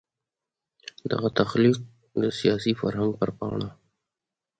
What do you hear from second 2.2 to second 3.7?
د سیاسي فرهنګ پر پاڼه.